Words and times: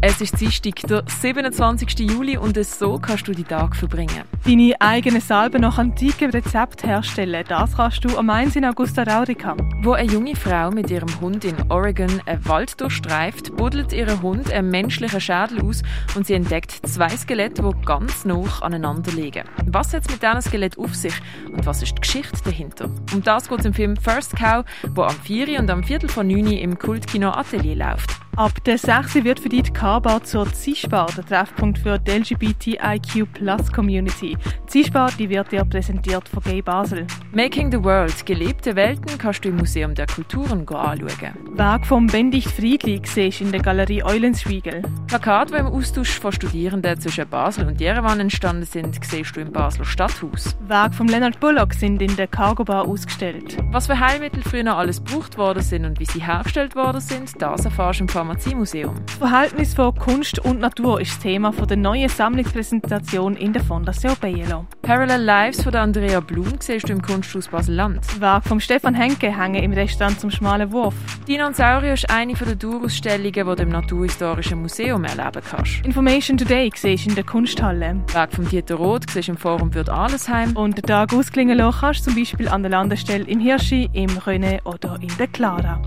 Es 0.00 0.20
ist 0.20 0.40
Dienstag, 0.40 0.76
der 0.88 1.02
27. 1.08 2.08
Juli 2.08 2.36
und 2.36 2.56
so 2.64 3.00
kannst 3.00 3.26
du 3.26 3.32
die 3.32 3.42
Tag 3.42 3.74
verbringen. 3.74 4.22
Deine 4.46 4.74
eigene 4.78 5.20
Salbe 5.20 5.58
nach 5.58 5.76
antikem 5.76 6.30
Rezept 6.30 6.84
herstellen, 6.84 7.44
das 7.48 7.76
kannst 7.76 8.04
du 8.04 8.16
am 8.16 8.30
1. 8.30 8.54
in 8.54 8.64
Augusta 8.64 9.02
Raurica. 9.02 9.56
Wo 9.82 9.92
eine 9.92 10.10
junge 10.10 10.36
Frau 10.36 10.70
mit 10.70 10.88
ihrem 10.92 11.20
Hund 11.20 11.44
in 11.44 11.56
Oregon 11.68 12.22
einen 12.26 12.46
Wald 12.46 12.80
durchstreift, 12.80 13.56
buddelt 13.56 13.92
ihr 13.92 14.22
Hund 14.22 14.52
einen 14.52 14.70
menschlichen 14.70 15.20
Schädel 15.20 15.62
aus 15.62 15.82
und 16.14 16.28
sie 16.28 16.34
entdeckt 16.34 16.78
zwei 16.86 17.08
Skelette, 17.08 17.62
die 17.62 17.84
ganz 17.84 18.24
nah 18.24 18.44
aneinander 18.60 19.10
liegen. 19.10 19.48
Was 19.66 19.92
hat 19.94 20.02
es 20.02 20.10
mit 20.12 20.22
diesen 20.22 20.42
Skeletten 20.42 20.84
auf 20.84 20.94
sich 20.94 21.14
und 21.52 21.66
was 21.66 21.82
ist 21.82 21.96
die 21.96 22.00
Geschichte 22.02 22.38
dahinter? 22.44 22.88
Um 23.12 23.24
das 23.24 23.48
geht 23.48 23.58
es 23.58 23.64
im 23.64 23.74
Film 23.74 23.96
First 23.96 24.36
Cow, 24.36 24.64
wo 24.94 25.02
am 25.02 25.16
4. 25.24 25.58
und 25.58 25.68
am 25.70 25.82
Viertel 25.82 26.08
von 26.08 26.28
9 26.28 26.46
im 26.52 26.78
Kultkino 26.78 27.30
Atelier 27.30 27.74
läuft. 27.74 28.17
Ab 28.38 28.62
der 28.66 28.78
6. 28.78 29.24
wird 29.24 29.40
für 29.40 29.48
dich 29.48 29.64
die 29.64 29.72
K-Bar 29.72 30.22
zur 30.22 30.46
Zischbar, 30.52 31.08
der 31.16 31.26
Treffpunkt 31.26 31.76
für 31.76 31.98
die 31.98 32.12
LGBTIQ-Plus-Community. 32.12 34.36
Zischbar 34.68 35.10
die 35.18 35.30
wird 35.30 35.50
dir 35.50 35.64
präsentiert 35.64 36.28
von 36.28 36.42
Gay 36.42 36.60
Basel. 36.60 37.06
Making 37.32 37.72
the 37.72 37.82
World, 37.82 38.26
gelebte 38.26 38.76
Welten, 38.76 39.16
kannst 39.16 39.42
du 39.42 39.48
im 39.48 39.56
Museum 39.56 39.94
der 39.94 40.06
Kulturen 40.06 40.68
anschauen. 40.68 41.32
Werk 41.54 41.86
vom 41.86 42.06
Bendicht 42.06 42.50
Friedli 42.50 43.00
siehst 43.02 43.40
in 43.40 43.50
der 43.50 43.62
Galerie 43.62 44.02
Eulenspiegel. 44.02 44.82
Plakate, 45.06 45.54
die 45.54 45.60
im 45.60 45.68
Austausch 45.68 46.20
von 46.20 46.32
Studierenden 46.32 47.00
zwischen 47.00 47.26
Basel 47.26 47.66
und 47.66 47.80
Jerewan 47.80 48.20
entstanden 48.20 48.66
sind, 48.66 49.02
siehst 49.02 49.36
du 49.36 49.40
im 49.40 49.52
Basler 49.52 49.86
Stadthaus. 49.86 50.54
Werk 50.66 50.94
von 50.94 51.08
Leonard 51.08 51.40
Bullock 51.40 51.72
sind 51.72 52.02
in 52.02 52.14
der 52.16 52.26
Cargo 52.26 52.62
Bar 52.62 52.86
ausgestellt. 52.86 53.56
Was 53.70 53.86
für 53.86 53.98
Heilmittel 53.98 54.42
früher 54.42 54.76
alles 54.76 55.02
gebraucht 55.02 55.38
worden 55.38 55.62
sind 55.62 55.86
und 55.86 55.98
wie 55.98 56.04
sie 56.04 56.26
hergestellt 56.26 56.76
worden 56.76 57.00
sind, 57.00 57.40
das 57.40 57.64
erfährst 57.64 58.00
du 58.00 58.04
im 58.04 58.08
Pharmaziemuseum. 58.10 58.96
Das 59.06 59.14
Verhältnis 59.14 59.72
von 59.72 59.94
Kunst 59.94 60.38
und 60.40 60.60
Natur 60.60 61.00
ist 61.00 61.12
das 61.12 61.20
Thema 61.20 61.52
der 61.52 61.76
neuen 61.78 62.10
Sammlungspräsentation 62.10 63.34
in 63.34 63.54
der 63.54 63.64
Fondation 63.64 64.14
Bielo. 64.58 64.66
Parallel 64.82 65.22
Lives 65.22 65.62
von 65.62 65.74
Andrea 65.74 66.20
Blum 66.20 66.54
siehst 66.60 66.88
du 66.88 66.92
im 66.92 67.02
Kunsthaus 67.02 67.48
Basel-Land. 67.48 68.20
Werk 68.20 68.44
von 68.44 68.60
Stefan 68.60 68.94
Henke 68.94 69.36
hängen 69.36 69.62
im 69.62 69.72
Restaurant 69.72 70.20
zum 70.20 70.30
Schmalen 70.30 70.72
Wurf. 70.72 70.94
Dinosaurier 71.26 71.94
ist 71.94 72.10
eine 72.10 72.34
der 72.34 72.54
Dauerausstellungen, 72.54 73.32
die 73.32 73.42
du 73.42 73.62
im 73.62 73.68
Naturhistorischen 73.68 74.60
Museum 74.62 75.04
erleben 75.04 75.42
kannst. 75.48 75.84
Information 75.84 76.36
Today 76.36 76.70
siehst 76.74 77.06
in 77.06 77.14
der 77.14 77.24
Kunsthalle. 77.24 78.00
Werk 78.12 78.32
von 78.32 78.48
Dieter 78.48 78.76
Roth 78.76 79.10
siehst 79.10 79.28
im 79.28 79.36
Forum 79.36 79.74
Würd 79.74 79.90
Allesheim. 79.90 80.56
Und 80.56 80.78
den 80.78 80.84
Tag 80.84 81.12
ausklingen 81.12 81.58
lassen 81.58 81.78
kannst 81.80 82.00
du 82.00 82.10
zum 82.10 82.18
Beispiel 82.18 82.48
an 82.48 82.62
der 82.62 82.70
Landestelle 82.70 83.24
im 83.24 83.40
Hirschi, 83.40 83.90
im 83.92 84.10
Röne 84.18 84.60
oder 84.64 84.98
in 85.00 85.14
der 85.18 85.26
Clara. 85.28 85.80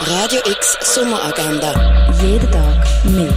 Radio 0.00 0.40
X 0.46 0.78
Sommeragenda. 0.94 1.72
Jeden 2.22 2.50
Tag 2.50 2.86
mehr. 3.04 3.32